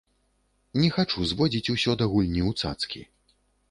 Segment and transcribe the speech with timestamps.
[0.83, 3.01] Не хачу зводзіць усё да гульні ў цацкі.